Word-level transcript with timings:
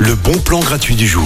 Le 0.00 0.14
bon 0.14 0.36
plan 0.38 0.60
gratuit 0.60 0.96
du 0.96 1.06
jour. 1.06 1.24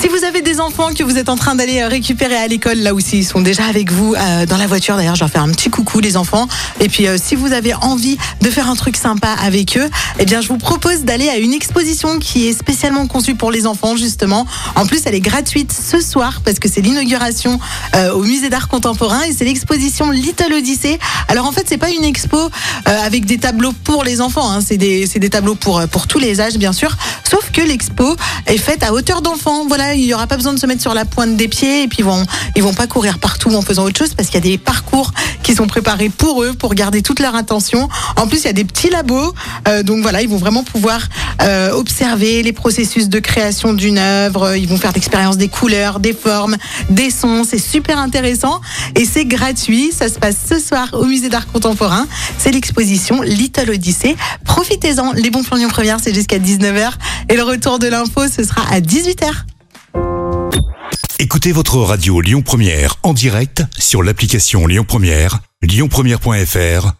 Si 0.00 0.08
vous 0.08 0.24
avez 0.24 0.42
des 0.42 0.60
enfants 0.60 0.92
que 0.92 1.02
vous 1.04 1.16
êtes 1.16 1.28
en 1.28 1.36
train 1.36 1.54
d'aller 1.54 1.80
euh, 1.80 1.88
récupérer 1.88 2.36
à 2.36 2.46
l'école, 2.48 2.78
là 2.78 2.92
aussi, 2.92 3.18
ils 3.18 3.24
sont 3.24 3.40
déjà 3.40 3.64
avec 3.64 3.92
vous 3.92 4.14
euh, 4.14 4.46
dans 4.46 4.56
la 4.56 4.66
voiture. 4.66 4.96
D'ailleurs, 4.96 5.14
je 5.14 5.20
leur 5.20 5.30
fais 5.30 5.38
un 5.38 5.48
petit 5.50 5.70
coucou, 5.70 6.00
les 6.00 6.16
enfants. 6.16 6.48
Et 6.80 6.88
puis, 6.88 7.06
euh, 7.06 7.16
si 7.22 7.36
vous 7.36 7.52
avez 7.52 7.74
envie 7.74 8.18
de 8.40 8.50
faire 8.50 8.68
un 8.68 8.74
truc 8.74 8.96
sympa 8.96 9.28
avec 9.40 9.76
eux, 9.78 9.88
eh 10.18 10.24
bien, 10.24 10.40
je 10.40 10.48
vous 10.48 10.58
propose 10.58 11.02
d'aller 11.04 11.28
à 11.28 11.36
une 11.36 11.52
exposition 11.52 12.18
qui 12.18 12.48
est 12.48 12.52
spécialement 12.52 13.06
conçue 13.06 13.34
pour 13.34 13.52
les 13.52 13.66
enfants, 13.66 13.96
justement. 13.96 14.46
En 14.74 14.86
plus, 14.86 15.02
elle 15.06 15.14
est 15.14 15.20
gratuite 15.20 15.72
ce 15.72 16.00
soir 16.00 16.40
parce 16.44 16.58
que 16.58 16.68
c'est 16.68 16.80
l'inauguration 16.80 17.60
euh, 17.94 18.12
au 18.12 18.22
musée 18.22 18.50
d'art 18.50 18.68
contemporain 18.68 19.22
et 19.22 19.32
c'est 19.32 19.44
l'exposition 19.44 20.10
Little 20.10 20.52
Odyssey. 20.52 20.98
Alors, 21.28 21.46
en 21.46 21.52
fait, 21.52 21.64
c'est 21.68 21.78
pas 21.78 21.90
une 21.90 22.04
expo 22.04 22.50
avec 22.84 23.24
des 23.24 23.38
tableaux 23.38 23.72
pour 23.84 24.04
les 24.04 24.20
enfants. 24.20 24.50
hein. 24.50 24.60
C'est 24.66 24.76
des, 24.76 25.06
des 25.06 25.30
tableaux 25.30 25.54
pour, 25.54 25.80
pour 25.88 26.06
tous 26.06 26.18
les 26.18 26.40
âges, 26.40 26.56
bien 26.56 26.72
sûr. 26.72 26.89
Sauf 27.28 27.50
que 27.52 27.60
l'expo 27.60 28.16
est 28.46 28.58
faite 28.58 28.82
à 28.82 28.92
hauteur 28.92 29.22
d'enfant. 29.22 29.66
Voilà, 29.66 29.94
il 29.94 30.04
n'y 30.04 30.14
aura 30.14 30.26
pas 30.26 30.36
besoin 30.36 30.52
de 30.52 30.58
se 30.58 30.66
mettre 30.66 30.82
sur 30.82 30.94
la 30.94 31.04
pointe 31.04 31.36
des 31.36 31.48
pieds 31.48 31.84
et 31.84 31.88
puis 31.88 31.98
ils 32.00 32.04
vont, 32.04 32.24
ils 32.56 32.62
vont 32.62 32.74
pas 32.74 32.86
courir 32.86 33.18
partout 33.18 33.54
en 33.54 33.62
faisant 33.62 33.84
autre 33.84 33.98
chose 33.98 34.14
parce 34.14 34.28
qu'il 34.28 34.36
y 34.36 34.48
a 34.48 34.50
des 34.50 34.58
parcours 34.58 35.12
qui 35.42 35.54
sont 35.54 35.66
préparés 35.66 36.08
pour 36.08 36.42
eux 36.42 36.52
pour 36.52 36.74
garder 36.74 37.02
toute 37.02 37.20
leur 37.20 37.34
attention. 37.34 37.88
En 38.16 38.26
plus, 38.26 38.38
il 38.38 38.44
y 38.44 38.48
a 38.48 38.52
des 38.52 38.64
petits 38.64 38.90
labos, 38.90 39.34
euh, 39.68 39.82
donc 39.82 40.02
voilà, 40.02 40.22
ils 40.22 40.28
vont 40.28 40.36
vraiment 40.36 40.64
pouvoir 40.64 41.00
euh, 41.42 41.72
observer 41.72 42.42
les 42.42 42.52
processus 42.52 43.08
de 43.08 43.18
création 43.18 43.72
d'une 43.72 43.98
œuvre. 43.98 44.56
Ils 44.56 44.68
vont 44.68 44.76
faire 44.76 44.92
l'expérience 44.92 45.36
des 45.36 45.48
couleurs, 45.48 46.00
des 46.00 46.12
formes, 46.12 46.56
des 46.88 47.10
sons. 47.10 47.44
C'est 47.48 47.58
super 47.58 47.98
intéressant 47.98 48.60
et 48.94 49.04
c'est 49.04 49.24
gratuit. 49.24 49.92
Ça 49.92 50.08
se 50.08 50.18
passe 50.18 50.36
ce 50.48 50.58
soir 50.58 50.88
au 50.92 51.04
musée 51.04 51.28
d'art 51.28 51.46
contemporain. 51.46 52.06
C'est 52.38 52.52
l'exposition 52.52 53.22
Little 53.22 53.70
Odyssey. 53.70 54.16
Profitez-en. 54.44 55.12
Les 55.12 55.30
bons 55.30 55.42
plans 55.42 55.56
Lyon 55.56 55.68
Première, 55.68 55.98
c'est 56.00 56.14
jusqu'à 56.14 56.38
19h 56.38 56.92
et 57.28 57.36
le 57.36 57.42
retour 57.42 57.78
de 57.78 57.86
l'info, 57.86 58.22
ce 58.28 58.44
sera 58.44 58.62
à 58.70 58.80
18h. 58.80 59.30
Écoutez 61.18 61.52
votre 61.52 61.76
radio 61.76 62.20
Lyon 62.20 62.42
Première 62.42 62.96
en 63.02 63.12
direct 63.12 63.62
sur 63.78 64.02
l'application 64.02 64.66
Lyon 64.66 64.84
Première, 64.86 65.40
lyonpremière.fr 65.62 66.99